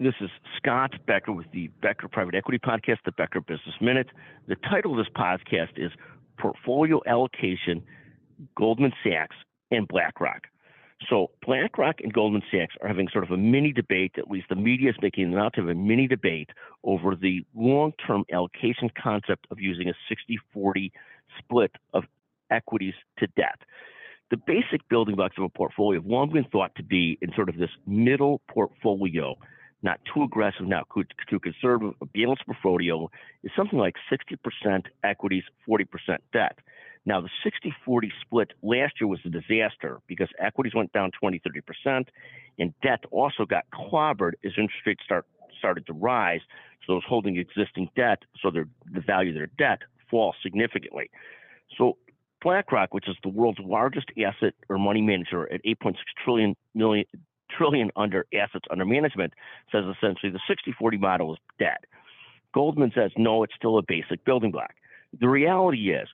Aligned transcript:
This 0.00 0.14
is 0.20 0.28
Scott 0.56 0.92
Becker 1.06 1.30
with 1.30 1.46
the 1.52 1.68
Becker 1.80 2.08
Private 2.08 2.34
Equity 2.34 2.58
Podcast, 2.58 2.96
the 3.04 3.12
Becker 3.12 3.40
Business 3.40 3.76
Minute. 3.80 4.08
The 4.48 4.56
title 4.56 4.90
of 4.90 4.98
this 4.98 5.12
podcast 5.16 5.70
is 5.76 5.92
Portfolio 6.36 7.00
Allocation, 7.06 7.80
Goldman 8.58 8.92
Sachs, 9.04 9.36
and 9.70 9.86
BlackRock. 9.86 10.48
So 11.08 11.30
BlackRock 11.46 12.00
and 12.02 12.12
Goldman 12.12 12.42
Sachs 12.50 12.74
are 12.82 12.88
having 12.88 13.06
sort 13.12 13.22
of 13.22 13.30
a 13.30 13.36
mini 13.36 13.72
debate, 13.72 14.16
at 14.18 14.28
least 14.28 14.46
the 14.48 14.56
media 14.56 14.90
is 14.90 14.96
making 15.00 15.32
it 15.32 15.38
out 15.38 15.54
to 15.54 15.60
have 15.60 15.70
a 15.70 15.74
mini 15.76 16.08
debate 16.08 16.50
over 16.82 17.14
the 17.14 17.46
long-term 17.54 18.24
allocation 18.32 18.90
concept 19.00 19.46
of 19.52 19.60
using 19.60 19.88
a 19.88 20.56
60-40 20.58 20.90
split 21.38 21.70
of 21.92 22.02
equities 22.50 22.94
to 23.20 23.28
debt. 23.36 23.60
The 24.32 24.38
basic 24.38 24.88
building 24.88 25.14
blocks 25.14 25.36
of 25.38 25.44
a 25.44 25.48
portfolio 25.48 26.00
have 26.00 26.10
long 26.10 26.32
been 26.32 26.46
thought 26.50 26.74
to 26.78 26.82
be 26.82 27.16
in 27.22 27.30
sort 27.36 27.48
of 27.48 27.58
this 27.58 27.70
middle 27.86 28.40
portfolio, 28.48 29.36
not 29.84 30.00
too 30.12 30.22
aggressive, 30.22 30.66
not 30.66 30.88
too 31.28 31.38
conservative. 31.38 31.94
A 32.00 32.06
balanced 32.06 32.46
portfolio 32.46 33.10
is 33.42 33.52
something 33.54 33.78
like 33.78 33.96
60% 34.10 34.86
equities, 35.04 35.44
40% 35.68 35.84
debt. 36.32 36.58
Now, 37.04 37.20
the 37.20 37.28
60 37.44 37.70
40 37.84 38.10
split 38.22 38.52
last 38.62 38.94
year 38.98 39.06
was 39.06 39.20
a 39.26 39.28
disaster 39.28 40.00
because 40.06 40.28
equities 40.40 40.74
went 40.74 40.90
down 40.94 41.10
20, 41.20 41.38
30%, 41.86 42.06
and 42.58 42.72
debt 42.82 43.04
also 43.10 43.44
got 43.44 43.64
clobbered 43.74 44.32
as 44.42 44.52
interest 44.56 44.86
rates 44.86 45.04
start, 45.04 45.26
started 45.58 45.86
to 45.86 45.92
rise. 45.92 46.40
So 46.86 46.94
those 46.94 47.04
holding 47.06 47.36
existing 47.36 47.90
debt, 47.94 48.20
so 48.42 48.50
their, 48.50 48.66
the 48.90 49.02
value 49.02 49.30
of 49.30 49.36
their 49.36 49.50
debt 49.58 49.80
falls 50.10 50.34
significantly. 50.42 51.10
So 51.76 51.98
BlackRock, 52.42 52.94
which 52.94 53.06
is 53.06 53.16
the 53.22 53.28
world's 53.28 53.58
largest 53.60 54.06
asset 54.18 54.54
or 54.70 54.78
money 54.78 55.02
manager 55.02 55.52
at 55.52 55.62
8.6 55.62 55.96
trillion 56.24 56.56
million 56.74 57.04
trillion 57.56 57.90
under 57.96 58.26
assets 58.34 58.64
under 58.70 58.84
management, 58.84 59.32
says 59.70 59.84
essentially 59.84 60.32
the 60.32 60.72
60-40 60.82 61.00
model 61.00 61.34
is 61.34 61.40
dead. 61.58 61.78
Goldman 62.52 62.92
says 62.94 63.10
no, 63.16 63.42
it's 63.42 63.54
still 63.56 63.78
a 63.78 63.82
basic 63.86 64.24
building 64.24 64.50
block. 64.50 64.74
The 65.20 65.28
reality 65.28 65.90
is 65.90 66.08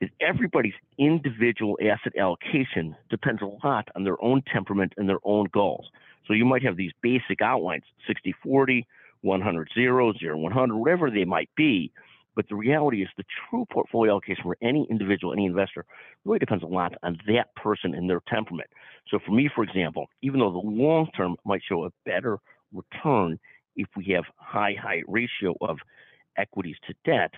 is 0.00 0.08
everybody's 0.20 0.74
individual 0.98 1.76
asset 1.82 2.14
allocation 2.18 2.96
depends 3.10 3.42
a 3.42 3.66
lot 3.66 3.88
on 3.94 4.04
their 4.04 4.22
own 4.22 4.42
temperament 4.50 4.94
and 4.96 5.08
their 5.08 5.18
own 5.24 5.46
goals. 5.52 5.90
So 6.26 6.32
you 6.32 6.44
might 6.44 6.62
have 6.62 6.76
these 6.76 6.92
basic 7.02 7.42
outlines 7.42 7.82
60 8.06 8.34
40, 8.42 8.86
100 9.22 9.68
0, 9.74 10.12
0 10.18 10.38
100, 10.38 10.76
whatever 10.76 11.10
they 11.10 11.24
might 11.24 11.50
be. 11.56 11.92
But 12.36 12.48
the 12.48 12.54
reality 12.54 13.02
is 13.02 13.08
the 13.16 13.24
true 13.50 13.66
portfolio 13.70 14.12
allocation 14.12 14.44
for 14.44 14.56
any 14.62 14.86
individual, 14.88 15.32
any 15.32 15.46
investor, 15.46 15.84
really 16.24 16.38
depends 16.38 16.62
a 16.62 16.68
lot 16.68 16.94
on 17.02 17.18
that 17.26 17.54
person 17.56 17.94
and 17.94 18.08
their 18.08 18.20
temperament. 18.28 18.70
So 19.08 19.18
for 19.24 19.32
me, 19.32 19.48
for 19.54 19.64
example, 19.64 20.08
even 20.22 20.40
though 20.40 20.52
the 20.52 20.58
long 20.58 21.08
term 21.16 21.36
might 21.44 21.62
show 21.68 21.84
a 21.84 21.90
better 22.04 22.38
return 22.72 23.38
if 23.76 23.88
we 23.96 24.12
have 24.14 24.24
high, 24.36 24.74
high 24.80 25.02
ratio 25.06 25.54
of 25.60 25.78
equities 26.36 26.76
to 26.86 26.94
debt, 27.04 27.32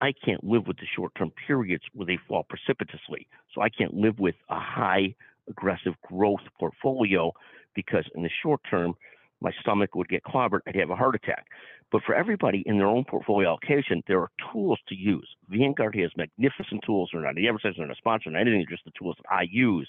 I 0.00 0.12
can't 0.24 0.42
live 0.42 0.66
with 0.66 0.78
the 0.78 0.86
short 0.96 1.12
term 1.16 1.32
periods 1.46 1.84
where 1.92 2.06
they 2.06 2.18
fall 2.28 2.44
precipitously. 2.48 3.26
So 3.54 3.60
I 3.60 3.68
can't 3.68 3.94
live 3.94 4.18
with 4.18 4.34
a 4.48 4.58
high 4.58 5.14
aggressive 5.48 5.94
growth 6.08 6.40
portfolio 6.58 7.32
because 7.74 8.04
in 8.14 8.22
the 8.22 8.30
short 8.42 8.60
term, 8.68 8.94
my 9.42 9.52
stomach 9.60 9.94
would 9.94 10.08
get 10.08 10.22
clobbered, 10.22 10.60
I'd 10.66 10.76
have 10.76 10.90
a 10.90 10.96
heart 10.96 11.14
attack. 11.14 11.46
But 11.90 12.02
for 12.04 12.14
everybody 12.14 12.62
in 12.66 12.78
their 12.78 12.86
own 12.86 13.04
portfolio 13.04 13.48
allocation, 13.48 14.02
there 14.06 14.20
are 14.20 14.30
tools 14.52 14.78
to 14.88 14.94
use. 14.94 15.28
Vanguard 15.48 15.96
has 15.96 16.10
magnificent 16.16 16.82
tools. 16.84 17.10
They're 17.12 17.22
not 17.22 17.36
an 17.36 17.44
advertiser, 17.44 17.74
they're 17.78 17.86
not 17.86 17.96
a 17.96 17.98
sponsor, 17.98 18.30
or 18.30 18.36
anything. 18.36 18.64
Just 18.68 18.84
the 18.84 18.92
tools 18.98 19.16
that 19.18 19.32
I 19.32 19.46
use 19.50 19.88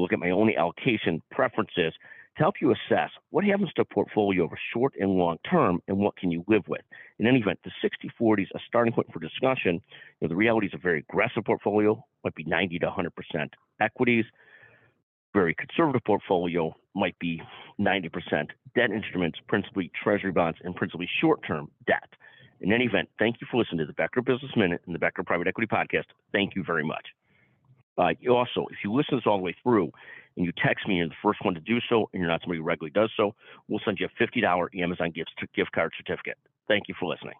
look 0.00 0.12
at 0.12 0.18
my 0.18 0.30
own 0.30 0.50
allocation 0.56 1.22
preferences 1.30 1.92
to 2.36 2.42
help 2.42 2.56
you 2.60 2.72
assess 2.72 3.10
what 3.30 3.44
happens 3.44 3.72
to 3.74 3.82
a 3.82 3.84
portfolio 3.84 4.44
over 4.44 4.58
short 4.72 4.92
and 4.98 5.10
long 5.12 5.38
term 5.50 5.80
and 5.88 5.98
what 5.98 6.16
can 6.16 6.30
you 6.30 6.44
live 6.48 6.62
with. 6.68 6.82
In 7.18 7.26
any 7.26 7.40
event, 7.40 7.58
the 7.64 7.70
60 7.80 8.10
40 8.18 8.42
is 8.42 8.48
a 8.54 8.58
starting 8.68 8.92
point 8.92 9.12
for 9.12 9.20
discussion. 9.20 9.80
You 10.20 10.22
know, 10.22 10.28
the 10.28 10.36
reality 10.36 10.66
is 10.66 10.74
a 10.74 10.78
very 10.78 11.00
aggressive 11.08 11.44
portfolio, 11.44 12.04
might 12.24 12.34
be 12.34 12.44
90 12.44 12.78
to 12.80 12.86
100% 12.86 13.48
equities. 13.80 14.24
Very 15.34 15.54
conservative 15.54 16.04
portfolio 16.04 16.74
might 16.94 17.18
be 17.18 17.42
90% 17.78 18.10
debt 18.74 18.90
instruments, 18.90 19.38
principally 19.48 19.90
treasury 20.02 20.32
bonds, 20.32 20.58
and 20.64 20.74
principally 20.74 21.08
short 21.20 21.40
term 21.46 21.70
debt. 21.86 22.08
In 22.60 22.72
any 22.72 22.84
event, 22.84 23.10
thank 23.18 23.36
you 23.40 23.46
for 23.50 23.58
listening 23.58 23.78
to 23.78 23.86
the 23.86 23.92
Becker 23.92 24.22
Business 24.22 24.52
Minute 24.56 24.80
and 24.86 24.94
the 24.94 24.98
Becker 24.98 25.22
Private 25.22 25.46
Equity 25.46 25.66
Podcast. 25.66 26.06
Thank 26.32 26.56
you 26.56 26.64
very 26.64 26.84
much. 26.84 27.06
Uh, 27.98 28.12
also, 28.30 28.66
if 28.70 28.78
you 28.84 28.92
listen 28.92 29.16
this 29.16 29.24
all 29.26 29.38
the 29.38 29.42
way 29.42 29.54
through 29.62 29.90
and 30.36 30.44
you 30.44 30.52
text 30.52 30.86
me, 30.86 30.94
and 30.94 30.98
you're 30.98 31.08
the 31.08 31.14
first 31.22 31.44
one 31.44 31.54
to 31.54 31.60
do 31.60 31.78
so, 31.88 32.10
and 32.12 32.20
you're 32.20 32.28
not 32.28 32.42
somebody 32.42 32.58
who 32.58 32.64
regularly 32.64 32.92
does 32.92 33.10
so, 33.16 33.34
we'll 33.68 33.80
send 33.84 33.98
you 33.98 34.06
a 34.06 34.22
$50 34.22 34.82
Amazon 34.82 35.10
gift, 35.10 35.30
gift 35.54 35.72
card 35.72 35.92
certificate. 35.96 36.36
Thank 36.68 36.88
you 36.88 36.94
for 36.98 37.08
listening. 37.08 37.34